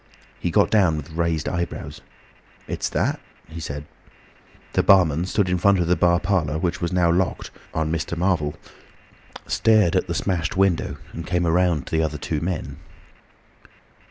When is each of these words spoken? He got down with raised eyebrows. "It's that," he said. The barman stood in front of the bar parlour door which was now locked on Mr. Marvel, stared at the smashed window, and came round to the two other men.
He 0.39 0.49
got 0.49 0.71
down 0.71 0.97
with 0.97 1.11
raised 1.11 1.47
eyebrows. 1.47 2.01
"It's 2.67 2.89
that," 2.89 3.19
he 3.47 3.59
said. 3.59 3.85
The 4.73 4.81
barman 4.81 5.25
stood 5.25 5.47
in 5.47 5.59
front 5.59 5.77
of 5.77 5.85
the 5.85 5.95
bar 5.95 6.19
parlour 6.19 6.53
door 6.53 6.59
which 6.59 6.81
was 6.81 6.91
now 6.91 7.11
locked 7.11 7.51
on 7.71 7.91
Mr. 7.91 8.17
Marvel, 8.17 8.55
stared 9.45 9.95
at 9.95 10.07
the 10.07 10.15
smashed 10.15 10.57
window, 10.57 10.97
and 11.13 11.27
came 11.27 11.45
round 11.45 11.85
to 11.85 11.97
the 12.07 12.17
two 12.17 12.37
other 12.39 12.43
men. 12.43 12.77